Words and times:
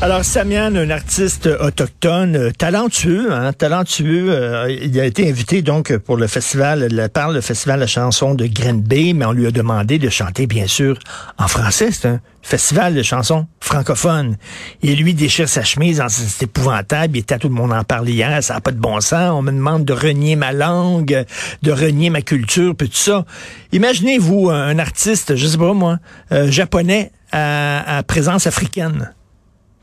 Alors, 0.00 0.24
Samian, 0.24 0.74
un 0.74 0.90
artiste 0.90 1.46
autochtone, 1.46 2.36
euh, 2.36 2.50
talentueux, 2.50 3.32
hein, 3.32 3.52
talentueux. 3.54 4.26
Euh, 4.28 4.68
il 4.68 4.98
a 5.00 5.06
été 5.06 5.30
invité 5.30 5.62
donc 5.62 5.96
pour 5.96 6.16
le 6.16 6.26
festival, 6.26 6.88
le, 6.90 7.08
par 7.08 7.30
le 7.30 7.40
festival 7.40 7.76
de 7.76 7.82
la 7.82 7.86
chanson 7.86 8.34
de 8.34 8.46
Grenby, 8.46 9.14
mais 9.14 9.24
on 9.24 9.32
lui 9.32 9.46
a 9.46 9.50
demandé 9.50 9.98
de 9.98 10.10
chanter, 10.10 10.46
bien 10.46 10.66
sûr, 10.66 10.98
en 11.38 11.48
français. 11.48 11.90
C'est 11.90 12.08
un 12.08 12.20
festival 12.42 12.94
de 12.94 13.02
chansons 13.02 13.46
francophones. 13.60 14.36
Et 14.82 14.94
lui 14.94 15.14
déchire 15.14 15.48
sa 15.48 15.62
chemise, 15.62 16.02
c'est 16.08 16.42
épouvantable. 16.42 17.16
Il 17.16 17.20
était 17.20 17.36
à 17.36 17.38
tout 17.38 17.48
le 17.48 17.54
monde 17.54 17.72
en 17.72 17.84
parler 17.84 18.12
hier, 18.12 18.42
ça 18.42 18.54
n'a 18.54 18.60
pas 18.60 18.72
de 18.72 18.80
bon 18.80 19.00
sens. 19.00 19.30
On 19.32 19.40
me 19.42 19.52
demande 19.52 19.86
de 19.86 19.92
renier 19.94 20.36
ma 20.36 20.52
langue, 20.52 21.24
de 21.62 21.72
renier 21.72 22.10
ma 22.10 22.20
culture, 22.20 22.74
puis 22.76 22.90
tout 22.90 22.96
ça. 22.96 23.24
Imaginez-vous 23.72 24.50
un 24.50 24.78
artiste, 24.78 25.36
je 25.36 25.46
sais 25.46 25.56
pas 25.56 25.72
moi, 25.72 25.98
euh, 26.32 26.50
japonais 26.50 27.10
à 27.32 28.00
présence 28.06 28.46
africaine. 28.46 29.12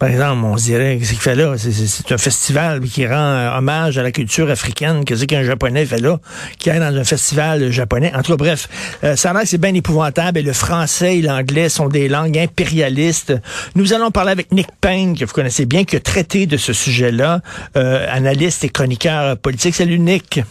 Par 0.02 0.10
exemple, 0.10 0.44
on 0.46 0.58
se 0.58 0.64
dirait, 0.64 0.98
qu'est-ce 0.98 1.12
qu'il 1.12 1.20
fait 1.20 1.36
là? 1.36 1.54
C'est 1.60 2.12
un 2.12 2.18
festival 2.18 2.82
qui 2.82 3.06
rend 3.06 3.14
euh, 3.14 3.56
hommage 3.56 4.00
à 4.00 4.02
la 4.02 4.12
culture 4.12 4.50
africaine. 4.50 5.06
Qu'est-ce 5.06 5.26
qu'un 5.26 5.44
Japonais 5.44 5.86
fait 5.86 6.00
là? 6.00 6.20
Qui 6.58 6.72
est 6.72 6.80
dans 6.80 6.98
un 6.98 7.04
festival 7.04 7.70
japonais. 7.70 8.12
En 8.16 8.24
tout 8.24 8.32
cas, 8.32 8.38
bref, 8.38 8.68
euh, 9.04 9.16
ça 9.16 9.30
a 9.30 9.34
l'air 9.34 9.44
c'est 9.46 9.60
bien 9.60 9.76
épouvantable. 9.76 10.40
Et 10.40 10.42
le 10.42 10.54
français 10.54 11.20
et 11.20 11.22
l'anglais 11.22 11.70
sont 11.70 11.88
des 11.88 12.10
langues 12.10 12.40
impérialistes. 12.40 13.36
Nous 13.76 13.94
allons 13.94 14.10
parler 14.10 14.32
avec 14.32 14.52
Nick 14.52 14.70
Payne, 14.82 15.16
que 15.16 15.24
vous 15.24 15.34
connaissez 15.34 15.68
bien, 15.68 15.84
qui 15.84 15.98
a 15.98 16.00
traité 16.00 16.48
de 16.48 16.58
ce 16.58 16.74
sujet-là, 16.74 17.42
euh, 17.78 18.08
analyste 18.10 18.64
et 18.64 18.70
chroniqueur 18.70 19.38
politique. 19.38 19.76
Salut, 19.76 20.00
Nick. 20.00 20.42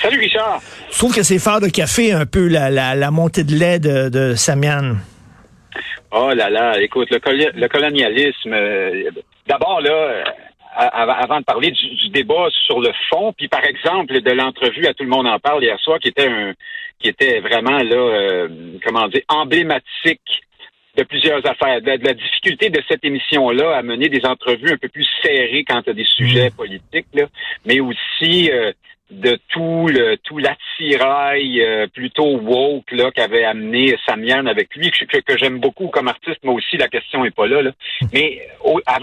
Salut, 0.00 0.20
Richard. 0.20 0.62
Je 0.90 0.96
trouve 0.96 1.14
que 1.14 1.22
c'est 1.22 1.38
fort 1.38 1.60
de 1.60 1.68
café 1.68 2.14
un 2.14 2.24
peu 2.24 2.48
la, 2.48 2.70
la, 2.70 3.10
montée 3.10 3.44
de 3.44 3.54
lait 3.54 3.78
de, 3.78 4.08
de 4.08 4.34
Samian. 4.36 4.94
Oh 6.12 6.32
là 6.34 6.50
là, 6.50 6.80
écoute, 6.80 7.08
le, 7.10 7.68
colonialisme, 7.68 8.52
euh, 8.52 9.10
d'abord 9.46 9.80
là, 9.80 9.90
euh, 9.90 10.24
avant 10.76 11.38
de 11.38 11.44
parler 11.44 11.70
du, 11.70 12.08
débat 12.08 12.48
sur 12.66 12.80
le 12.80 12.90
fond, 13.08 13.32
puis 13.32 13.46
par 13.46 13.64
exemple 13.64 14.20
de 14.20 14.30
l'entrevue 14.32 14.86
à 14.86 14.94
tout 14.94 15.04
le 15.04 15.08
monde 15.08 15.28
en 15.28 15.38
parle 15.38 15.62
hier 15.62 15.78
soir, 15.78 16.00
qui 16.00 16.08
était 16.08 16.28
un, 16.28 16.52
qui 16.98 17.08
était 17.08 17.38
vraiment 17.38 17.78
là, 17.78 17.96
euh, 17.96 18.48
comment 18.84 19.06
dire, 19.06 19.22
emblématique 19.28 20.42
de 20.96 21.04
plusieurs 21.04 21.46
affaires, 21.46 21.80
de, 21.80 22.04
la 22.04 22.14
difficulté 22.14 22.70
de 22.70 22.82
cette 22.88 23.04
émission-là 23.04 23.76
à 23.76 23.82
mener 23.82 24.08
des 24.08 24.26
entrevues 24.26 24.72
un 24.72 24.78
peu 24.78 24.88
plus 24.88 25.06
serrées 25.22 25.64
quant 25.64 25.82
à 25.86 25.92
des 25.92 26.04
sujets 26.04 26.48
mmh. 26.48 26.56
politiques, 26.56 27.06
là, 27.14 27.26
mais 27.64 27.78
aussi 27.78 28.50
de 29.10 29.38
tout 29.48 29.88
le 29.88 30.16
tout 30.18 30.38
l'attirail 30.38 31.60
euh, 31.60 31.86
plutôt 31.88 32.38
woke 32.38 32.90
là 32.92 33.10
qu'avait 33.10 33.44
amené 33.44 33.96
Samian 34.06 34.46
avec 34.46 34.74
lui 34.76 34.90
que, 34.90 35.04
que, 35.04 35.38
j'aime 35.38 35.58
beaucoup 35.58 35.88
comme 35.88 36.08
artiste 36.08 36.38
moi 36.44 36.54
aussi 36.54 36.76
la 36.76 36.88
question 36.88 37.24
est 37.24 37.34
pas 37.34 37.46
là, 37.46 37.62
là. 37.62 37.72
mais 38.12 38.40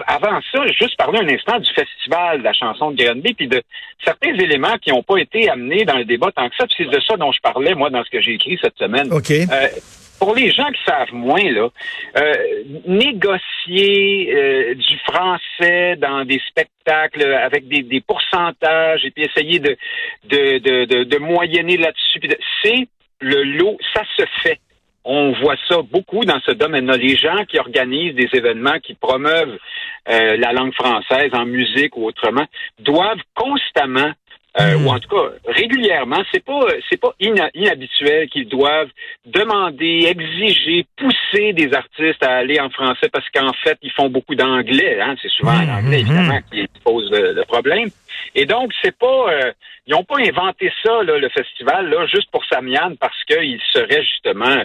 avant 0.08 0.40
ça 0.54 0.66
juste 0.68 0.98
parler 0.98 1.20
un 1.20 1.28
instant 1.28 1.60
du 1.60 1.70
festival 1.74 2.40
de 2.40 2.44
la 2.44 2.54
chanson 2.54 2.92
de 2.92 3.04
Granby 3.04 3.34
puis 3.34 3.48
de 3.48 3.62
certains 4.04 4.34
éléments 4.34 4.78
qui 4.82 4.92
n'ont 4.92 5.04
pas 5.04 5.18
été 5.18 5.50
amenés 5.50 5.84
dans 5.84 5.98
le 5.98 6.06
débat 6.06 6.32
tant 6.32 6.48
que 6.50 6.56
ça 6.56 6.66
c'est 6.76 6.86
de 6.86 7.00
ça 7.02 7.18
dont 7.18 7.32
je 7.32 7.40
parlais 7.42 7.76
moi 7.76 7.90
dans 7.90 8.04
ce 8.04 8.10
que 8.10 8.22
j'ai 8.22 8.34
écrit 8.34 8.58
cette 8.62 8.78
semaine 8.78 9.12
euh, 9.12 9.68
pour 10.20 10.36
les 10.36 10.52
gens 10.52 10.68
qui 10.72 10.84
savent 10.86 11.14
moins, 11.14 11.52
là, 11.52 11.70
euh, 12.18 12.64
négocier 12.86 14.34
euh, 14.34 14.76
du 14.76 14.98
français 15.00 15.96
dans 15.98 16.26
des 16.26 16.42
spectacles 16.48 17.24
avec 17.24 17.68
des, 17.68 18.02
pourcentages 18.02 19.06
et 19.06 19.12
puis 19.12 19.24
essayer 19.24 19.60
de, 19.60 19.78
de, 20.26 20.60
de, 20.60 21.04
de, 21.04 21.18
moyenner 21.18 21.78
là-dessus, 21.78 22.20
c'est 22.64 22.88
le 23.20 23.44
lot, 23.44 23.78
ça 23.94 24.04
se 24.18 24.24
fait. 24.44 24.60
On 25.04 25.32
voit 25.32 25.56
ça 25.70 25.82
beaucoup 25.82 26.26
dans 26.26 26.40
ce 26.46 26.52
domaine-là. 26.52 26.98
Les 26.98 27.16
gens 27.16 27.46
qui 27.46 27.58
organisent 27.60 28.16
des 28.16 28.30
événements, 28.34 28.80
qui 28.84 28.94
promeuvent 28.94 29.58
euh, 30.10 30.38
la 30.38 30.52
langue 30.52 30.74
française 30.74 31.30
en 31.34 31.46
musique 31.46 31.96
ou 31.96 32.06
autrement, 32.06 32.46
doivent 32.80 33.22
constamment 33.34 34.12
euh, 34.60 34.76
ou 34.80 34.90
en 34.90 35.00
tout 35.00 35.10
cas 35.10 35.30
régulièrement, 35.46 36.24
c'est 36.32 36.44
pas 36.44 36.60
c'est 36.90 37.00
pas 37.00 37.14
inhabituel 37.20 38.28
qu'ils 38.30 38.48
doivent 38.48 38.90
demander, 39.26 40.08
exiger, 40.08 40.86
pousser 40.98 41.54
des 41.54 41.74
artistes 41.74 42.24
à 42.24 42.38
aller 42.38 42.60
en 42.60 42.70
français 42.70 43.08
parce 43.12 43.28
qu'en 43.30 43.54
fait 43.64 43.78
ils 43.84 43.92
font 43.92 44.10
beaucoup 44.10 44.34
d'anglais. 44.34 45.00
Hein, 45.00 45.16
c'est 45.22 45.30
souvent 45.30 45.62
l'anglais 45.62 45.98
hmm, 45.98 46.08
évidemment 46.08 46.40
qui 46.52 46.66
pose 46.84 47.10
le, 47.12 47.44
problème. 47.46 47.90
Et 48.34 48.46
donc 48.46 48.72
c'est 48.82 48.98
pas 48.98 49.32
euh, 49.32 49.52
ils 49.86 49.92
n'ont 49.92 50.04
pas 50.04 50.18
inventé 50.20 50.72
ça 50.84 51.04
là, 51.04 51.18
le 51.20 51.30
festival 51.30 51.90
là 51.90 52.08
juste 52.08 52.32
pour 52.32 52.44
Samian 52.46 52.96
parce 53.00 53.24
qu'ils 53.26 53.62
seraient 53.72 54.04
justement 54.04 54.64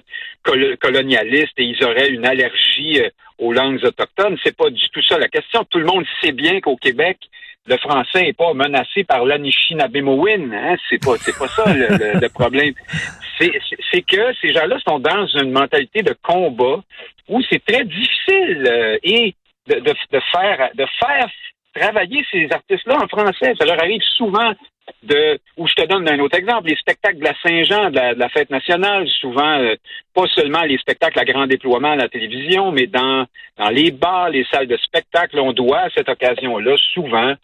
colonialistes 0.81 1.59
et 1.59 1.65
ils 1.65 1.85
auraient 1.85 2.09
une 2.09 2.27
allergie 2.27 2.99
euh, 2.99 3.11
aux 3.39 3.53
langues 3.53 3.85
autochtones. 3.85 4.39
C'est 4.43 4.57
pas 4.57 4.71
du 4.71 4.89
tout 4.91 5.03
ça 5.03 5.19
la 5.19 5.29
question. 5.29 5.65
Tout 5.69 5.79
le 5.79 5.87
monde 5.87 6.05
sait 6.23 6.33
bien 6.33 6.61
qu'au 6.61 6.77
Québec 6.77 7.19
le 7.67 7.77
français 7.79 8.23
n'est 8.23 8.33
pas 8.33 8.53
menacé 8.55 9.05
par 9.05 9.25
l'Anishinabemowin. 9.25 10.53
Hein? 10.53 10.77
C'est 10.89 11.03
pas, 11.03 11.17
c'est 11.19 11.37
pas 11.37 11.49
ça 11.49 11.65
le, 11.73 12.29
problème. 12.29 12.75
C'est, 13.39 14.03
que 14.03 14.35
ces 14.41 14.53
gens-là 14.53 14.79
sont 14.87 14.99
dans 14.99 15.27
une 15.27 15.53
mentalité 15.53 16.03
de 16.03 16.15
combat 16.23 16.83
où 17.29 17.41
c'est 17.49 17.65
très 17.65 17.85
difficile 17.85 18.67
euh, 18.67 18.99
et 19.03 19.35
de, 19.69 19.75
de, 19.77 19.95
de, 20.13 20.21
faire 20.33 20.71
de 20.75 20.87
faire 20.99 21.29
travailler 21.75 22.25
ces 22.31 22.49
artistes-là 22.51 22.99
en 23.03 23.09
français. 23.09 23.55
Ça 23.59 23.65
leur 23.65 23.81
arrive 23.81 24.03
souvent 24.17 24.53
de 25.03 25.39
où 25.57 25.67
je 25.67 25.75
te 25.75 25.87
donne 25.87 26.09
un 26.09 26.19
autre 26.21 26.39
exemple, 26.39 26.69
les 26.69 26.77
spectacles 26.77 27.19
de 27.19 27.25
la 27.25 27.35
Saint-Jean, 27.43 27.91
de 27.91 28.19
la, 28.19 28.29
fête 28.29 28.51
nationale, 28.51 29.07
souvent 29.21 29.59
euh, 29.59 29.75
pas 30.15 30.27
seulement 30.35 30.63
les 30.63 30.79
spectacles 30.79 31.19
à 31.19 31.25
grand 31.25 31.47
déploiement 31.47 31.93
à 31.93 31.97
la 31.97 32.09
télévision, 32.09 32.73
mais 32.73 32.87
dans, 32.87 33.27
dans 33.59 33.69
les 33.71 33.91
bars, 33.91 34.31
les 34.31 34.45
salles 34.53 34.69
de 34.69 34.77
spectacle, 34.77 35.39
on 35.39 35.53
doit 35.53 35.81
à 35.81 35.91
cette 35.91 36.09
occasion-là 36.09 36.77
souvent 36.95 37.35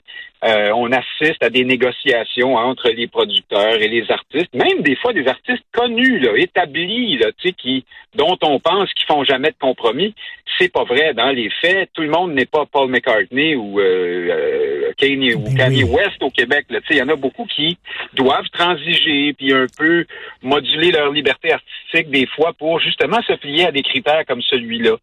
euh, 0.44 0.70
on 0.74 0.90
assiste 0.92 1.42
à 1.42 1.50
des 1.50 1.64
négociations 1.64 2.54
entre 2.54 2.90
les 2.90 3.08
producteurs 3.08 3.74
et 3.74 3.88
les 3.88 4.08
artistes, 4.10 4.54
même 4.54 4.82
des 4.82 4.94
fois 4.94 5.12
des 5.12 5.26
artistes 5.26 5.64
connus, 5.72 6.20
là, 6.20 6.36
établis, 6.36 7.18
là, 7.18 7.26
qui, 7.56 7.84
dont 8.14 8.38
on 8.42 8.60
pense 8.60 8.92
qu'ils 8.94 9.06
font 9.06 9.24
jamais 9.24 9.50
de 9.50 9.56
compromis. 9.60 10.14
C'est 10.56 10.72
pas 10.72 10.84
vrai 10.84 11.12
dans 11.14 11.30
les 11.30 11.50
faits. 11.60 11.90
Tout 11.92 12.02
le 12.02 12.10
monde 12.10 12.34
n'est 12.34 12.46
pas 12.46 12.66
Paul 12.66 12.88
McCartney 12.88 13.56
ou 13.56 13.80
euh, 13.80 14.28
euh 14.30 14.92
Kanye, 14.96 15.34
ou 15.34 15.44
Kanye 15.54 15.84
West 15.84 16.22
au 16.22 16.30
Québec. 16.30 16.66
Il 16.90 16.96
y 16.96 17.02
en 17.02 17.08
a 17.08 17.16
beaucoup 17.16 17.44
qui 17.44 17.78
doivent 18.14 18.48
transiger 18.52 19.32
puis 19.32 19.52
un 19.52 19.66
peu 19.78 20.04
moduler 20.42 20.90
leur 20.90 21.12
liberté 21.12 21.52
artistique 21.52 22.10
des 22.10 22.26
fois 22.26 22.52
pour 22.52 22.80
justement 22.80 23.22
se 23.22 23.34
plier 23.34 23.66
à 23.66 23.72
des 23.72 23.82
critères 23.82 24.24
comme 24.26 24.42
celui-là. 24.42 24.96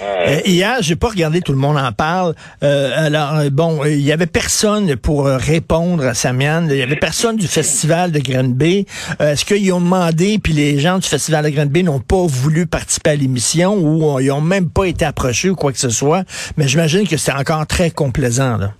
Euh, 0.00 0.26
euh, 0.28 0.40
hier, 0.44 0.76
j'ai 0.80 0.96
pas 0.96 1.08
regardé, 1.08 1.40
tout 1.40 1.52
le 1.52 1.58
monde 1.58 1.76
en 1.76 1.92
parle. 1.92 2.34
Euh, 2.62 2.92
alors, 2.96 3.50
bon, 3.50 3.84
il 3.84 4.00
y 4.00 4.12
avait 4.12 4.26
personne 4.26 4.96
pour 4.96 5.26
répondre 5.26 6.04
à 6.04 6.14
Samian. 6.14 6.68
Il 6.68 6.76
y 6.76 6.82
avait 6.82 6.96
personne 6.96 7.36
du 7.36 7.46
festival 7.46 8.12
de 8.12 8.18
Granby. 8.18 8.86
Est-ce 9.20 9.44
qu'ils 9.44 9.72
ont 9.72 9.80
demandé, 9.80 10.38
puis 10.42 10.52
les 10.52 10.78
gens 10.78 10.98
du 10.98 11.08
festival 11.08 11.44
de 11.44 11.50
Granby 11.50 11.84
n'ont 11.84 12.00
pas 12.00 12.26
voulu 12.26 12.66
participer 12.66 13.10
à 13.10 13.16
l'émission 13.16 13.74
ou 13.74 14.20
ils 14.20 14.30
ont 14.30 14.40
même 14.40 14.70
pas 14.70 14.84
été 14.84 15.04
approchés 15.04 15.50
ou 15.50 15.56
quoi 15.56 15.72
que 15.72 15.78
ce 15.78 15.90
soit? 15.90 16.24
Mais 16.56 16.68
j'imagine 16.68 17.06
que 17.06 17.16
c'est 17.16 17.32
encore 17.32 17.66
très 17.66 17.90
complaisant, 17.90 18.56
là. 18.56 18.72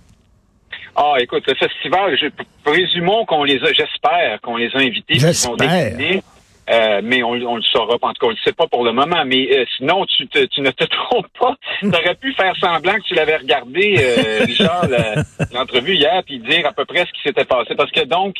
Ah, 0.99 1.13
écoute, 1.19 1.43
le 1.47 1.53
festival, 1.53 2.17
je, 2.19 2.25
présumons 2.63 3.23
qu'on 3.25 3.43
les 3.43 3.57
a, 3.57 3.71
j'espère 3.71 4.41
qu'on 4.41 4.57
les 4.57 4.69
a 4.73 4.79
invités. 4.79 5.19
J'espère. 5.19 5.93
Euh, 6.69 7.01
mais 7.03 7.23
on, 7.23 7.31
on 7.31 7.55
le 7.55 7.61
saura 7.61 7.97
pas. 7.97 8.07
En 8.07 8.13
tout 8.13 8.21
cas, 8.21 8.27
on 8.27 8.31
le 8.31 8.37
sait 8.43 8.53
pas 8.53 8.67
pour 8.67 8.83
le 8.83 8.91
moment. 8.91 9.23
Mais 9.25 9.47
euh, 9.57 9.65
sinon, 9.77 10.05
tu, 10.05 10.27
te, 10.27 10.45
tu 10.45 10.61
ne 10.61 10.71
te 10.71 10.83
trompes 11.09 11.27
pas. 11.39 11.55
tu 11.79 11.87
aurais 11.87 12.15
pu 12.15 12.33
faire 12.33 12.55
semblant 12.57 12.95
que 12.95 13.03
tu 13.07 13.13
l'avais 13.13 13.37
regardé, 13.37 13.95
euh, 13.99 14.43
Richard, 14.45 14.87
l'entrevue 15.53 15.95
hier, 15.95 16.21
puis 16.25 16.39
dire 16.39 16.65
à 16.65 16.73
peu 16.73 16.85
près 16.85 17.05
ce 17.05 17.13
qui 17.13 17.21
s'était 17.23 17.45
passé. 17.45 17.75
Parce 17.75 17.91
que 17.91 18.03
donc, 18.05 18.35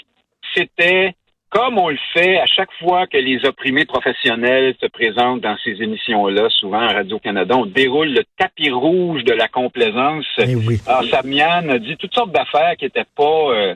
c'était 0.55 1.13
comme 1.49 1.77
on 1.77 1.89
le 1.89 1.97
fait 2.13 2.39
à 2.39 2.45
chaque 2.45 2.71
fois 2.79 3.07
que 3.07 3.17
les 3.17 3.45
opprimés 3.45 3.85
professionnels 3.85 4.75
se 4.81 4.87
présentent 4.87 5.41
dans 5.41 5.55
ces 5.63 5.81
émissions-là, 5.81 6.49
souvent 6.49 6.81
à 6.81 6.93
Radio-Canada, 6.93 7.55
on 7.55 7.65
déroule 7.65 8.09
le 8.09 8.23
tapis 8.37 8.69
rouge 8.69 9.23
de 9.23 9.31
la 9.31 9.47
complaisance. 9.47 10.25
Eh 10.39 10.55
oui. 10.55 10.79
Alors, 10.85 11.05
Samian 11.05 11.69
a 11.69 11.79
dit 11.79 11.95
toutes 11.97 12.13
sortes 12.13 12.31
d'affaires 12.31 12.75
qui 12.77 12.85
n'étaient 12.85 13.05
pas 13.15 13.23
euh, 13.23 13.75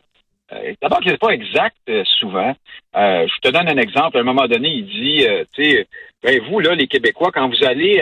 d'abord, 0.82 1.00
qui 1.00 1.10
n'est 1.10 1.18
pas 1.18 1.30
exact 1.30 1.76
euh, 1.90 2.04
souvent. 2.20 2.56
Euh, 2.96 3.28
je 3.28 3.40
te 3.42 3.54
donne 3.54 3.70
un 3.70 3.78
exemple. 3.78 4.18
À 4.18 4.22
un 4.22 4.24
moment 4.24 4.48
donné, 4.48 4.70
il 4.70 4.86
dit, 4.86 5.26
tu 5.54 5.64
sais, 5.64 5.88
ben, 6.24 6.40
vous, 6.50 6.60
là, 6.60 6.76
les 6.76 6.88
Québécois, 6.88 7.32
quand 7.34 7.48
vous 7.48 7.66
allez 7.66 7.98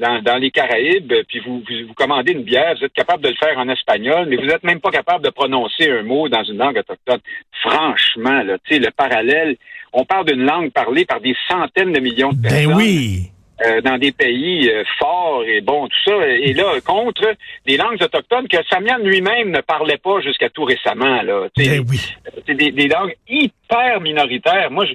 dans, 0.00 0.38
les 0.38 0.50
Caraïbes, 0.50 1.12
puis 1.28 1.40
vous, 1.40 1.62
vous, 1.88 1.94
commandez 1.94 2.32
une 2.32 2.44
bière, 2.44 2.74
vous 2.78 2.84
êtes 2.84 2.92
capable 2.92 3.24
de 3.24 3.30
le 3.30 3.34
faire 3.34 3.58
en 3.58 3.68
espagnol, 3.68 4.26
mais 4.28 4.36
vous 4.36 4.46
n'êtes 4.46 4.62
même 4.62 4.80
pas 4.80 4.90
capable 4.90 5.24
de 5.24 5.30
prononcer 5.30 5.90
un 5.90 6.02
mot 6.02 6.28
dans 6.28 6.44
une 6.44 6.58
langue 6.58 6.78
autochtone. 6.78 7.20
Franchement, 7.62 8.42
là, 8.42 8.58
tu 8.64 8.74
sais, 8.74 8.80
le 8.80 8.90
parallèle, 8.92 9.56
on 9.92 10.04
parle 10.04 10.26
d'une 10.26 10.44
langue 10.44 10.70
parlée 10.70 11.04
par 11.04 11.20
des 11.20 11.34
centaines 11.50 11.92
de 11.92 12.00
millions 12.00 12.30
de 12.30 12.36
ben 12.36 12.48
personnes. 12.48 12.68
Ben 12.68 12.76
oui! 12.76 13.31
Euh, 13.66 13.80
dans 13.80 13.98
des 13.98 14.12
pays 14.12 14.70
euh, 14.70 14.84
forts 14.98 15.44
et 15.44 15.60
bon, 15.60 15.88
tout 15.88 16.10
ça. 16.10 16.26
Et 16.28 16.52
là, 16.52 16.80
contre 16.84 17.34
des 17.66 17.76
langues 17.76 18.02
autochtones 18.02 18.48
que 18.48 18.58
Samian 18.68 18.98
lui-même 18.98 19.50
ne 19.50 19.60
parlait 19.60 19.98
pas 19.98 20.20
jusqu'à 20.20 20.50
tout 20.50 20.64
récemment. 20.64 21.22
Là. 21.22 21.48
Ben 21.56 21.84
oui. 21.88 22.00
C'est 22.46 22.54
des, 22.54 22.70
des 22.70 22.88
langues 22.88 23.14
hyper 23.28 24.00
minoritaires. 24.00 24.70
Moi, 24.70 24.86
je, 24.86 24.94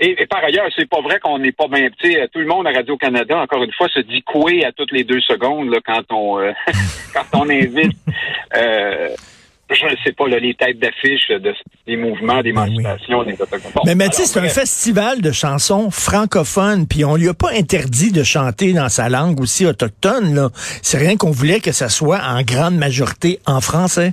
et, 0.00 0.26
par 0.26 0.42
ailleurs, 0.42 0.66
c'est 0.76 0.88
pas 0.88 1.00
vrai 1.00 1.20
qu'on 1.20 1.38
n'est 1.38 1.52
pas 1.52 1.68
bien. 1.68 1.88
Tout 1.88 2.40
le 2.40 2.46
monde 2.46 2.66
à 2.66 2.72
Radio-Canada, 2.72 3.38
encore 3.38 3.62
une 3.62 3.72
fois, 3.72 3.88
se 3.88 4.00
dit 4.00 4.22
coué 4.22 4.64
à 4.64 4.72
toutes 4.72 4.90
les 4.90 5.04
deux 5.04 5.20
secondes 5.20 5.70
là, 5.70 5.78
quand 5.84 6.02
on 6.10 6.40
euh, 6.40 6.52
quand 7.14 7.40
on 7.40 7.48
invite 7.48 7.96
euh, 8.56 9.08
je 9.70 9.86
ne 9.86 9.96
sais 10.04 10.12
pas, 10.12 10.28
là, 10.28 10.38
les 10.38 10.54
têtes 10.54 10.78
d'affiche 10.78 11.28
de, 11.28 11.54
des 11.86 11.96
mouvements 11.96 12.42
d'émancipation 12.42 13.22
des 13.24 13.34
Autochtones. 13.34 13.82
mais 13.86 13.94
Mathis, 13.94 14.32
c'est 14.32 14.40
un 14.40 14.48
festival 14.48 15.22
de 15.22 15.32
chansons 15.32 15.90
francophones, 15.90 16.86
puis 16.86 17.04
on 17.04 17.16
lui 17.16 17.28
a 17.28 17.34
pas 17.34 17.50
interdit 17.52 18.12
de 18.12 18.22
chanter 18.22 18.72
dans 18.72 18.88
sa 18.88 19.08
langue 19.08 19.40
aussi 19.40 19.66
autochtone. 19.66 20.34
Là. 20.34 20.50
C'est 20.54 20.98
rien 20.98 21.16
qu'on 21.16 21.30
voulait 21.30 21.60
que 21.60 21.72
ça 21.72 21.88
soit 21.88 22.20
en 22.22 22.42
grande 22.42 22.76
majorité 22.76 23.38
en 23.46 23.60
français. 23.60 24.12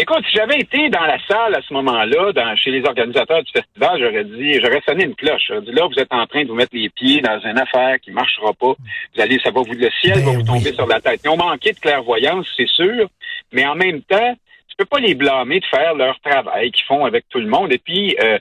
Écoute, 0.00 0.24
si 0.30 0.36
j'avais 0.36 0.60
été 0.60 0.90
dans 0.90 1.06
la 1.06 1.18
salle 1.26 1.56
à 1.56 1.60
ce 1.60 1.74
moment-là, 1.74 2.32
dans, 2.32 2.54
chez 2.54 2.70
les 2.70 2.84
organisateurs 2.84 3.42
du 3.42 3.50
festival, 3.50 3.98
j'aurais 3.98 4.24
dit, 4.24 4.54
j'aurais 4.62 4.80
sonné 4.86 5.04
une 5.04 5.16
cloche. 5.16 5.42
J'aurais 5.48 5.62
dit, 5.62 5.72
là, 5.72 5.88
vous 5.88 5.98
êtes 5.98 6.12
en 6.12 6.24
train 6.26 6.44
de 6.44 6.48
vous 6.48 6.54
mettre 6.54 6.70
les 6.72 6.88
pieds 6.88 7.20
dans 7.20 7.40
une 7.40 7.58
affaire 7.58 7.98
qui 8.00 8.12
marchera 8.12 8.52
pas. 8.52 8.74
Vous 9.14 9.20
allez, 9.20 9.40
ça 9.42 9.50
va 9.50 9.60
vous, 9.60 9.72
le 9.72 9.90
ciel 10.00 10.20
va 10.20 10.30
ben 10.30 10.36
vous 10.38 10.44
tomber 10.44 10.72
sur 10.72 10.86
la 10.86 11.00
tête. 11.00 11.20
Ils 11.24 11.30
ont 11.30 11.36
manqué 11.36 11.72
de 11.72 11.80
clairvoyance, 11.80 12.46
c'est 12.56 12.68
sûr, 12.68 13.08
mais 13.52 13.66
en 13.66 13.74
même 13.74 14.00
temps, 14.02 14.36
peux 14.78 14.84
pas 14.86 15.00
les 15.00 15.14
blâmer 15.14 15.60
de 15.60 15.66
faire 15.66 15.94
leur 15.94 16.18
travail 16.20 16.70
qu'ils 16.70 16.84
font 16.86 17.04
avec 17.04 17.28
tout 17.28 17.40
le 17.40 17.48
monde. 17.48 17.72
Et 17.72 17.78
puis, 17.78 18.16
euh, 18.22 18.38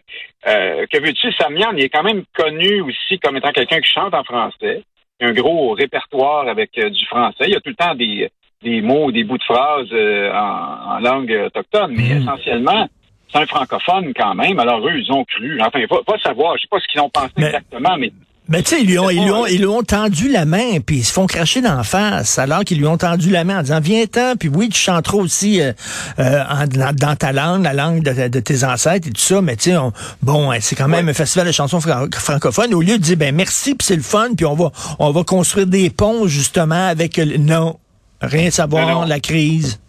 euh, 0.47 0.85
que 0.89 1.01
veux-tu, 1.01 1.31
Samian, 1.33 1.73
il 1.75 1.83
est 1.83 1.89
quand 1.89 2.03
même 2.03 2.23
connu 2.33 2.81
aussi 2.81 3.19
comme 3.19 3.35
étant 3.37 3.51
quelqu'un 3.51 3.81
qui 3.81 3.91
chante 3.91 4.13
en 4.13 4.23
français. 4.23 4.83
Il 5.19 5.25
a 5.25 5.29
un 5.29 5.33
gros 5.33 5.73
répertoire 5.73 6.47
avec 6.47 6.77
euh, 6.77 6.89
du 6.89 7.05
français. 7.07 7.45
Il 7.45 7.53
y 7.53 7.55
a 7.55 7.59
tout 7.59 7.69
le 7.69 7.75
temps 7.75 7.95
des 7.95 8.29
des 8.63 8.81
mots, 8.81 9.11
des 9.11 9.23
bouts 9.23 9.37
de 9.37 9.43
phrases 9.43 9.87
euh, 9.91 10.31
en, 10.33 10.99
langue 10.99 11.31
autochtone, 11.45 11.93
mais 11.95 12.15
hmm. 12.15 12.21
essentiellement, 12.21 12.89
c'est 13.31 13.39
un 13.39 13.45
francophone 13.45 14.13
quand 14.15 14.33
même. 14.33 14.59
Alors 14.59 14.87
eux, 14.87 14.97
ils 14.97 15.11
ont 15.11 15.23
cru. 15.25 15.59
Enfin, 15.61 15.85
pas, 15.87 16.01
pas 16.03 16.17
savoir, 16.19 16.55
je 16.57 16.61
sais 16.61 16.67
pas 16.69 16.79
ce 16.79 16.87
qu'ils 16.87 17.01
ont 17.01 17.09
pensé 17.09 17.33
exactement, 17.37 17.97
mais 17.97 18.11
mais 18.49 18.63
tu 18.63 18.69
sais, 18.75 18.81
ils 18.81 18.87
lui 18.87 18.97
ont, 18.97 19.09
ils 19.09 19.23
lui 19.23 19.31
ont, 19.31 19.45
ils 19.45 19.59
lui 19.59 19.65
ont 19.65 19.83
tendu 19.83 20.29
la 20.29 20.45
main, 20.45 20.79
puis 20.85 20.97
ils 20.97 21.03
se 21.03 21.11
font 21.11 21.27
cracher 21.27 21.61
d'en 21.61 21.83
face, 21.83 22.39
alors 22.39 22.63
qu'ils 22.63 22.77
lui 22.77 22.87
ont 22.87 22.97
tendu 22.97 23.29
la 23.29 23.43
main 23.43 23.59
en 23.59 23.61
disant 23.61 23.79
viens-t'en, 23.79 24.35
puis 24.37 24.49
oui, 24.49 24.69
tu 24.69 24.79
chanteras 24.79 25.17
aussi 25.17 25.61
euh, 25.61 25.73
euh 26.19 26.43
dans, 26.67 27.15
ta 27.15 27.31
langue, 27.31 27.63
la 27.63 27.73
langue 27.73 28.03
de, 28.03 28.39
tes 28.39 28.63
ancêtres 28.63 29.07
et 29.07 29.11
tout 29.11 29.21
ça, 29.21 29.41
mais 29.41 29.55
tu 29.55 29.71
sais, 29.71 29.77
bon, 30.21 30.51
c'est 30.61 30.75
quand 30.75 30.87
même 30.87 31.09
un 31.09 31.13
festival 31.13 31.47
de 31.47 31.51
chansons 31.51 31.79
francophones. 31.79 32.73
Au 32.73 32.81
lieu 32.81 32.97
de 32.97 33.03
dire 33.03 33.17
ben 33.17 33.35
merci, 33.35 33.75
puis 33.75 33.85
c'est 33.85 33.95
le 33.95 34.01
fun, 34.01 34.29
puis 34.35 34.45
on 34.45 34.55
va, 34.55 34.71
on 34.99 35.11
va 35.11 35.23
construire 35.23 35.67
des 35.67 35.89
ponts 35.89 36.27
justement 36.27 36.87
avec 36.87 37.17
le 37.17 37.37
non. 37.37 37.77
Rien 38.21 38.49
savoir, 38.49 39.05
la 39.05 39.19
crise. 39.19 39.79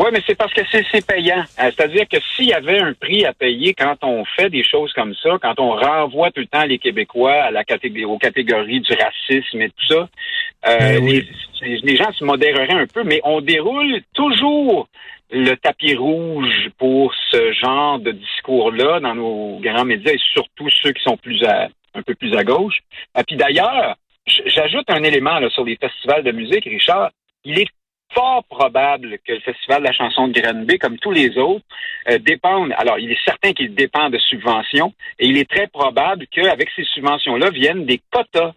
Oui, 0.00 0.06
mais 0.14 0.22
c'est 0.26 0.34
parce 0.34 0.54
que 0.54 0.62
c'est 0.72 1.06
payant. 1.06 1.44
Euh, 1.58 1.70
c'est-à-dire 1.76 2.08
que 2.08 2.16
s'il 2.34 2.46
y 2.46 2.54
avait 2.54 2.80
un 2.80 2.94
prix 2.94 3.26
à 3.26 3.34
payer 3.34 3.74
quand 3.74 3.96
on 4.00 4.24
fait 4.24 4.48
des 4.48 4.64
choses 4.64 4.90
comme 4.94 5.14
ça, 5.22 5.36
quand 5.42 5.60
on 5.60 5.72
renvoie 5.72 6.30
tout 6.30 6.40
le 6.40 6.46
temps 6.46 6.64
les 6.64 6.78
Québécois 6.78 7.34
à 7.34 7.50
la 7.50 7.64
catégorie, 7.64 8.06
aux 8.06 8.16
catégories 8.16 8.80
du 8.80 8.92
racisme 8.94 9.60
et 9.60 9.68
tout 9.68 9.86
ça, 9.90 10.08
euh, 10.68 11.00
ben 11.00 11.22
les, 11.84 11.96
gens 11.96 12.10
se 12.12 12.24
modéreraient 12.24 12.80
un 12.80 12.86
peu, 12.86 13.02
mais 13.04 13.20
on 13.24 13.42
déroule 13.42 14.00
toujours 14.14 14.88
le 15.30 15.54
tapis 15.56 15.94
rouge 15.94 16.70
pour 16.78 17.14
ce 17.30 17.52
genre 17.52 17.98
de 17.98 18.12
discours-là 18.12 19.00
dans 19.00 19.14
nos 19.14 19.58
grands 19.58 19.84
médias 19.84 20.12
et 20.14 20.20
surtout 20.32 20.70
ceux 20.82 20.92
qui 20.92 21.02
sont 21.02 21.18
plus 21.18 21.44
à, 21.44 21.68
un 21.94 22.00
peu 22.00 22.14
plus 22.14 22.34
à 22.38 22.42
gauche. 22.42 22.78
Et 23.18 23.22
puis 23.24 23.36
d'ailleurs, 23.36 23.96
j'ajoute 24.46 24.88
un 24.88 25.02
élément 25.02 25.38
là, 25.38 25.50
sur 25.50 25.64
les 25.66 25.76
festivals 25.76 26.24
de 26.24 26.32
musique, 26.32 26.64
Richard 26.64 27.10
il 27.44 27.58
est 27.58 27.68
fort 28.12 28.44
probable 28.44 29.18
que 29.26 29.32
le 29.32 29.40
Festival 29.40 29.80
de 29.80 29.86
la 29.86 29.92
chanson 29.92 30.28
de 30.28 30.40
Granby, 30.40 30.78
comme 30.78 30.98
tous 30.98 31.12
les 31.12 31.36
autres, 31.38 31.64
euh, 32.08 32.18
dépendent. 32.18 32.72
Alors, 32.76 32.98
il 32.98 33.10
est 33.10 33.24
certain 33.24 33.52
qu'il 33.52 33.74
dépend 33.74 34.10
de 34.10 34.18
subventions, 34.18 34.92
et 35.18 35.26
il 35.26 35.38
est 35.38 35.48
très 35.48 35.66
probable 35.66 36.26
qu'avec 36.30 36.68
ces 36.74 36.84
subventions-là 36.84 37.50
viennent 37.50 37.86
des 37.86 38.00
quotas 38.10 38.52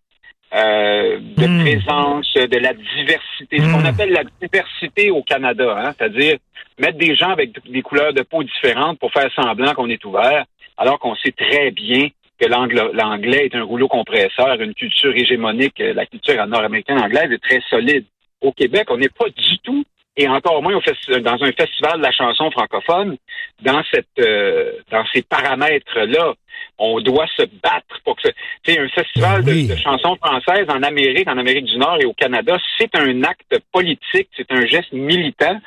euh, 0.54 1.20
de 1.20 1.48
hmm. 1.48 1.62
présence, 1.62 2.34
de 2.34 2.58
la 2.58 2.74
diversité, 2.74 3.60
ce 3.60 3.74
qu'on 3.74 3.82
hmm. 3.82 3.86
appelle 3.86 4.12
la 4.12 4.24
diversité 4.42 5.12
au 5.12 5.24
Canada, 5.24 5.76
hein, 5.78 5.94
c'est-à-dire 5.98 6.38
mettre 6.80 6.98
des 6.98 7.16
gens 7.16 7.30
avec 7.30 7.52
des 7.70 7.82
couleurs 7.82 8.14
de 8.14 8.22
peau 8.24 8.44
différentes 8.44 9.00
pour 9.00 9.12
faire 9.12 9.32
semblant 9.34 9.74
qu'on 9.74 9.90
est 9.90 10.04
ouvert, 10.06 10.46
alors 10.78 11.00
qu'on 11.00 11.16
sait 11.16 11.32
très 11.32 11.72
bien 11.72 12.08
que 12.40 12.48
l'anglais 12.48 13.46
est 13.46 13.56
un 13.56 13.64
rouleau 13.64 13.88
compresseur, 13.88 14.60
une 14.60 14.74
culture 14.74 15.16
hégémonique, 15.16 15.78
la 15.78 16.06
culture 16.08 16.46
nord-américaine 16.48 17.00
anglaise 17.00 17.32
est 17.32 17.44
très 17.44 17.62
solide 17.70 18.06
au 18.44 18.52
Québec, 18.52 18.88
on 18.90 18.98
n'est 18.98 19.10
pas 19.10 19.30
du 19.30 19.58
tout, 19.60 19.84
et 20.16 20.28
encore 20.28 20.62
moins 20.62 20.74
dans 20.74 21.44
un 21.44 21.52
festival 21.54 21.98
de 21.98 22.04
la 22.04 22.12
chanson 22.12 22.52
francophone, 22.52 23.18
dans 23.62 23.82
cette 23.92 24.08
euh, 24.20 24.74
dans 24.92 25.04
ces 25.12 25.24
paramètres-là. 25.24 26.34
On 26.78 27.02
doit 27.02 27.28
se 27.36 27.44
battre 27.44 28.00
pour 28.04 28.16
que 28.16 28.30
c'est 28.64 28.80
un 28.80 28.88
festival 28.90 29.44
de, 29.44 29.74
de, 29.74 29.76
chansons 29.76 30.16
françaises 30.16 30.68
en 30.70 30.84
Amérique, 30.84 31.28
en 31.28 31.38
Amérique 31.38 31.66
du 31.66 31.78
Nord 31.78 31.98
et 32.00 32.06
au 32.06 32.14
Canada. 32.14 32.58
C'est 32.78 32.96
un 32.96 33.24
acte 33.24 33.58
politique, 33.72 34.30
c'est 34.36 34.52
un 34.52 34.66
geste 34.66 34.92
militant, 34.94 35.60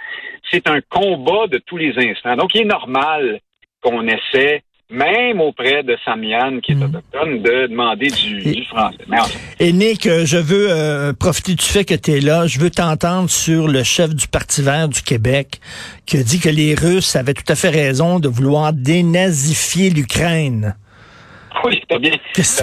c'est 0.50 0.68
un 0.68 0.80
combat 0.88 1.48
de 1.48 1.58
tous 1.58 1.76
les 1.76 1.92
instants. 1.98 2.36
Donc, 2.36 2.54
il 2.54 2.62
est 2.62 2.64
normal 2.64 3.40
qu'on 3.82 4.06
essaie 4.06 4.62
même 4.90 5.40
auprès 5.40 5.82
de 5.82 5.96
Samian, 6.04 6.60
qui 6.60 6.72
est 6.72 6.74
mm. 6.76 6.82
autochtone, 6.82 7.42
de 7.42 7.66
demander 7.66 8.06
du, 8.06 8.64
français. 8.64 8.98
Et 9.58 9.72
Nick, 9.72 10.06
euh, 10.06 10.24
je 10.24 10.36
veux 10.36 10.68
euh, 10.70 11.12
profiter 11.12 11.54
du 11.54 11.64
fait 11.64 11.84
que 11.84 11.94
tu 11.94 12.12
es 12.12 12.20
là. 12.20 12.46
Je 12.46 12.60
veux 12.60 12.70
t'entendre 12.70 13.28
sur 13.28 13.68
le 13.68 13.82
chef 13.82 14.14
du 14.14 14.28
Parti 14.28 14.62
vert 14.62 14.88
du 14.88 15.02
Québec 15.02 15.60
qui 16.06 16.18
a 16.18 16.22
dit 16.22 16.38
que 16.38 16.48
les 16.48 16.74
Russes 16.74 17.16
avaient 17.16 17.34
tout 17.34 17.50
à 17.50 17.56
fait 17.56 17.70
raison 17.70 18.20
de 18.20 18.28
vouloir 18.28 18.72
dénazifier 18.72 19.90
l'Ukraine. 19.90 20.76
Oui, 21.64 21.82
t'as 21.88 21.98
bien, 21.98 22.12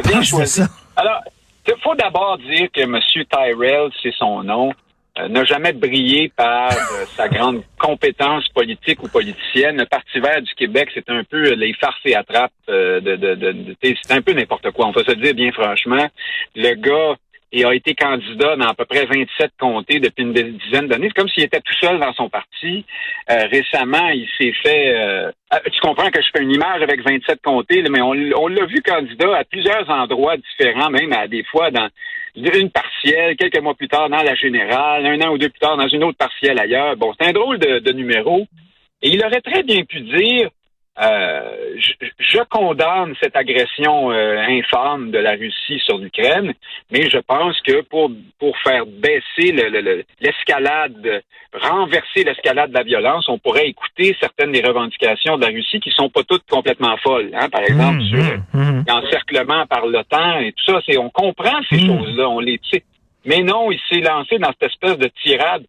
bien 0.05 0.21
choisi. 0.21 0.61
Ça? 0.61 0.69
Alors, 0.95 1.21
il 1.67 1.73
faut 1.81 1.95
d'abord 1.95 2.37
dire 2.37 2.67
que 2.73 2.81
M. 2.81 2.99
Tyrell, 3.29 3.89
c'est 4.01 4.13
son 4.17 4.43
nom, 4.43 4.71
n'a 5.15 5.43
jamais 5.43 5.73
brillé 5.73 6.31
par 6.35 6.71
euh, 6.71 7.05
sa 7.15 7.27
grande 7.29 7.63
compétence 7.79 8.47
politique 8.49 9.03
ou 9.03 9.07
politicienne. 9.07 9.77
Le 9.77 9.85
Parti 9.85 10.19
vert 10.19 10.41
du 10.41 10.53
Québec, 10.55 10.89
c'est 10.93 11.09
un 11.09 11.23
peu 11.23 11.53
les 11.53 11.73
farces 11.73 12.01
et 12.05 12.15
attrapes 12.15 12.51
euh, 12.69 12.99
de, 12.99 13.15
de, 13.15 13.35
de, 13.35 13.51
de 13.51 13.75
c'est 13.81 14.13
un 14.13 14.21
peu 14.21 14.33
n'importe 14.33 14.71
quoi. 14.71 14.87
On 14.87 14.91
va 14.91 15.03
se 15.03 15.11
dire 15.11 15.35
bien 15.35 15.51
franchement. 15.51 16.07
Le 16.55 16.73
gars 16.75 17.15
il 17.55 17.63
a 17.63 17.75
été 17.75 17.93
candidat 17.93 18.55
dans 18.55 18.65
à 18.65 18.73
peu 18.73 18.85
près 18.85 19.05
27 19.05 19.51
comtés 19.59 19.99
depuis 19.99 20.23
une 20.23 20.33
dizaine 20.33 20.87
d'années. 20.87 21.09
C'est 21.09 21.21
comme 21.21 21.29
s'il 21.29 21.43
était 21.43 21.59
tout 21.59 21.75
seul 21.79 21.99
dans 21.99 22.11
son 22.13 22.27
parti. 22.27 22.83
récemment, 23.29 24.09
il 24.09 24.27
s'est 24.39 24.53
fait... 24.63 25.31
tu 25.71 25.79
comprends 25.81 26.09
que 26.09 26.19
je 26.19 26.29
fais 26.35 26.41
une 26.41 26.51
image 26.51 26.81
avec 26.81 27.07
27 27.07 27.43
comtés, 27.43 27.83
mais 27.91 28.01
on 28.01 28.47
l'a 28.47 28.65
vu 28.65 28.81
candidat 28.81 29.37
à 29.37 29.43
plusieurs 29.43 29.87
endroits 29.87 30.35
différents, 30.37 30.89
même 30.89 31.13
à 31.13 31.27
des 31.27 31.43
fois 31.43 31.69
dans 31.69 31.87
une 32.35 32.69
partielle, 32.71 33.35
quelques 33.35 33.61
mois 33.61 33.75
plus 33.75 33.87
tard 33.87 34.09
dans 34.09 34.23
la 34.23 34.35
générale, 34.35 35.05
un 35.05 35.21
an 35.21 35.33
ou 35.33 35.37
deux 35.37 35.49
plus 35.49 35.59
tard 35.59 35.77
dans 35.77 35.87
une 35.87 36.03
autre 36.03 36.17
partielle 36.17 36.59
ailleurs. 36.59 36.95
Bon, 36.97 37.13
c'est 37.19 37.27
un 37.27 37.31
drôle 37.31 37.59
de, 37.59 37.79
de 37.79 37.91
numéro. 37.91 38.47
Et 39.01 39.09
il 39.09 39.23
aurait 39.23 39.41
très 39.41 39.63
bien 39.63 39.83
pu 39.83 40.01
dire 40.01 40.49
euh, 41.01 41.41
je, 42.19 42.37
condamne 42.49 43.15
cette 43.19 43.35
agression 43.35 44.11
euh, 44.11 44.37
infâme 44.47 45.09
de 45.09 45.17
la 45.17 45.31
Russie 45.31 45.81
sur 45.83 45.97
l'Ukraine, 45.97 46.53
mais 46.91 47.09
je 47.09 47.17
pense 47.17 47.59
que 47.61 47.81
pour 47.81 48.11
pour 48.37 48.55
faire 48.59 48.85
baisser 48.85 49.51
l'escalade, 50.21 51.23
renverser 51.51 52.23
l'escalade 52.23 52.69
de 52.69 52.77
la 52.77 52.83
violence, 52.83 53.27
on 53.27 53.39
pourrait 53.39 53.69
écouter 53.69 54.15
certaines 54.19 54.51
des 54.51 54.61
revendications 54.61 55.37
de 55.37 55.41
la 55.41 55.51
Russie 55.51 55.79
qui 55.79 55.89
sont 55.89 56.09
pas 56.09 56.23
toutes 56.23 56.47
complètement 56.47 56.95
folles. 56.97 57.31
Hein, 57.33 57.49
par 57.49 57.61
exemple, 57.61 57.97
mmh, 57.97 58.07
sur 58.09 58.17
mmh, 58.19 58.43
mmh. 58.53 58.85
l'encerclement 58.87 59.65
par 59.65 59.87
l'OTAN 59.87 60.41
et 60.41 60.51
tout 60.51 60.73
ça, 60.73 60.79
c'est 60.85 60.97
on 60.99 61.09
comprend 61.09 61.59
ces 61.71 61.79
choses-là, 61.79 62.29
on 62.29 62.39
les 62.39 62.59
sait. 62.71 62.83
Mais 63.25 63.41
non, 63.41 63.71
il 63.71 63.79
s'est 63.89 64.01
lancé 64.01 64.37
dans 64.37 64.51
cette 64.59 64.71
espèce 64.71 64.97
de 64.97 65.09
tirade 65.23 65.63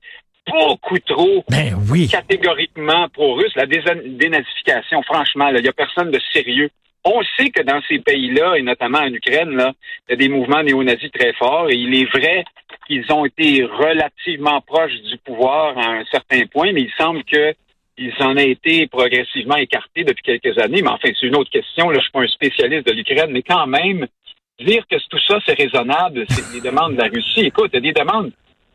beaucoup 0.47 0.99
trop 1.01 1.45
ben 1.49 1.75
oui. 1.91 2.09
catégoriquement 2.09 3.09
pro-russe. 3.09 3.55
La 3.57 3.67
dénazification, 3.67 5.03
franchement, 5.03 5.49
il 5.49 5.63
n'y 5.63 5.69
a 5.69 5.73
personne 5.73 6.11
de 6.11 6.21
sérieux. 6.33 6.71
On 7.05 7.23
sait 7.37 7.51
que 7.51 7.63
dans 7.63 7.81
ces 7.87 7.99
pays-là, 7.99 8.57
et 8.57 8.63
notamment 8.63 8.99
en 8.99 9.13
Ukraine, 9.13 9.73
il 10.09 10.11
y 10.11 10.15
a 10.15 10.17
des 10.17 10.29
mouvements 10.29 10.63
néo-nazis 10.63 11.11
très 11.13 11.35
forts, 11.35 11.71
et 11.71 11.75
il 11.75 11.95
est 11.95 12.11
vrai 12.11 12.45
qu'ils 12.87 13.05
ont 13.13 13.27
été 13.27 13.63
relativement 13.65 14.61
proches 14.63 15.01
du 15.03 15.19
pouvoir 15.19 15.77
à 15.77 15.91
un 15.91 16.05
certain 16.11 16.47
point, 16.47 16.73
mais 16.73 16.83
il 16.83 16.93
semble 16.97 17.23
que 17.25 17.55
ils 17.97 18.13
en 18.21 18.33
ont 18.33 18.37
été 18.39 18.87
progressivement 18.89 19.57
écartés 19.57 20.03
depuis 20.03 20.23
quelques 20.23 20.59
années. 20.59 20.83
Mais 20.83 20.89
enfin, 20.89 21.11
c'est 21.21 21.27
une 21.27 21.37
autre 21.37 21.51
question. 21.51 21.91
Là, 21.91 21.99
je 21.99 22.03
suis 22.03 22.11
pas 22.11 22.23
un 22.23 22.27
spécialiste 22.27 22.87
de 22.87 22.93
l'Ukraine, 22.93 23.31
mais 23.31 23.43
quand 23.43 23.67
même, 23.67 24.07
dire 24.59 24.85
que 24.91 24.97
tout 25.09 25.19
ça, 25.29 25.39
c'est 25.47 25.57
raisonnable, 25.57 26.25
c'est 26.29 26.53
des 26.53 26.61
demandes 26.61 26.95
de 26.95 27.03
la 27.03 27.09
Russie. 27.09 27.41
Écoute, 27.41 27.71
il 27.73 27.77
y 27.77 27.79
a 27.79 27.93
des 27.93 28.01
demandes 28.01 28.33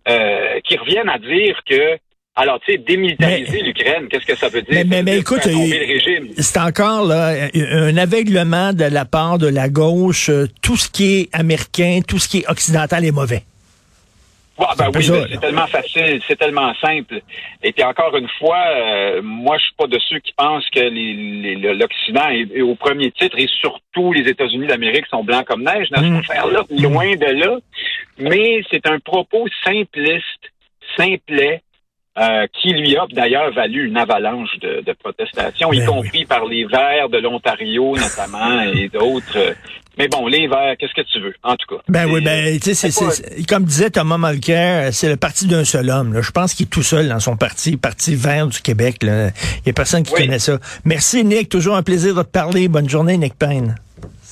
euh, 0.09 0.59
qui 0.63 0.77
reviennent 0.77 1.09
à 1.09 1.19
dire 1.19 1.59
que 1.67 1.97
Alors, 2.35 2.59
tu 2.61 2.71
sais, 2.71 2.77
démilitariser 2.77 3.61
l'Ukraine, 3.61 4.07
qu'est-ce 4.09 4.25
que 4.25 4.35
ça 4.35 4.47
veut 4.47 4.61
dire? 4.61 4.85
Mais, 4.85 5.03
mais, 5.03 5.17
écoute, 5.17 5.41
c'est 5.43 6.59
encore 6.59 7.05
là 7.05 7.49
un 7.53 7.97
aveuglement 7.97 8.71
de 8.71 8.85
la 8.85 9.03
part 9.03 9.37
de 9.37 9.47
la 9.47 9.67
gauche. 9.67 10.31
Tout 10.61 10.77
ce 10.77 10.89
qui 10.89 11.19
est 11.19 11.29
américain, 11.33 11.99
tout 12.07 12.17
ce 12.17 12.29
qui 12.29 12.39
est 12.39 12.49
occidental 12.49 13.03
est 13.03 13.11
mauvais. 13.11 13.43
Ben 14.77 14.89
oui, 14.93 15.03
c'est 15.03 15.39
tellement 15.39 15.67
facile, 15.67 16.21
c'est 16.27 16.35
tellement 16.35 16.73
simple. 16.75 17.21
Et 17.63 17.71
puis 17.71 17.83
encore 17.83 18.15
une 18.17 18.27
fois, 18.39 18.57
euh, 18.67 19.21
moi 19.23 19.57
je 19.57 19.63
suis 19.63 19.75
pas 19.77 19.87
de 19.87 19.99
ceux 20.09 20.19
qui 20.19 20.33
pensent 20.33 20.69
que 20.69 20.79
l'Occident 21.73 22.29
est, 22.29 22.61
au 22.61 22.75
premier 22.75 23.11
titre 23.11 23.37
et 23.37 23.47
surtout 23.47 24.13
les 24.13 24.29
États-Unis 24.29 24.67
d'Amérique 24.67 25.05
sont 25.07 25.23
blancs 25.23 25.45
comme 25.45 25.63
neige 25.63 25.89
dans 25.91 26.01
cette 26.01 26.11
mm. 26.11 26.17
affaire-là, 26.17 26.63
loin 26.77 27.15
de 27.15 27.25
là. 27.25 27.57
Mais 28.17 28.61
c'est 28.69 28.85
un 28.87 28.99
propos 28.99 29.45
simpliste, 29.63 30.51
simplet, 30.97 31.61
euh, 32.17 32.47
qui 32.51 32.73
lui 32.73 32.97
a 32.97 33.05
d'ailleurs 33.11 33.53
valu 33.53 33.87
une 33.87 33.95
avalanche 33.95 34.57
de, 34.59 34.93
protestations, 34.93 35.71
y 35.71 35.79
ben 35.79 35.85
compris 35.85 36.25
par 36.25 36.43
les 36.43 36.65
Verts 36.65 37.07
de 37.07 37.17
l'Ontario 37.17 37.95
notamment 37.95 38.61
et 38.61 38.89
d'autres. 38.89 39.55
Mais 40.00 40.08
bon, 40.08 40.27
les 40.27 40.48
Verts, 40.48 40.75
qu'est-ce 40.79 40.94
que 40.94 41.06
tu 41.12 41.20
veux, 41.20 41.36
en 41.44 41.56
tout 41.58 41.75
cas. 41.75 41.82
Ben 41.89 42.10
oui, 42.10 42.22
ben, 42.24 42.58
tu 42.58 42.74
sais, 42.74 42.89
c'est, 42.89 43.46
comme 43.48 43.65
disait 43.65 43.89
Thomas 43.89 44.18
Mulcair, 44.18 44.94
c'est 44.94 45.10
le 45.10 45.18
parti 45.18 45.46
d'un 45.46 45.65
seul 45.65 45.89
homme. 45.89 46.13
Là. 46.13 46.22
Je 46.22 46.32
pense 46.32 46.53
qu'il 46.53 46.68
est 46.68 46.70
tout 46.70 46.84
seul 46.84 47.10
dans 47.10 47.20
son 47.20 47.36
parti, 47.36 47.75
Parti 47.75 48.15
Vert 48.15 48.48
du 48.48 48.62
Québec. 48.62 49.00
Il 49.01 49.08
n'y 49.08 49.70
a 49.70 49.74
personne 49.74 50.03
qui 50.03 50.13
connaît 50.13 50.39
ça. 50.39 50.58
Merci, 50.86 51.25
Nick. 51.25 51.50
Toujours 51.50 51.75
un 51.75 51.84
plaisir 51.84 52.15
de 52.15 52.24
te 52.24 52.27
parler. 52.27 52.70
Bonne 52.70 52.88
journée, 52.88 53.18
Nick 53.18 53.34
Payne. 53.34 53.75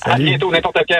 À 0.02 0.16
bientôt, 0.16 0.50
n'importe 0.50 0.78
quand. 0.88 0.96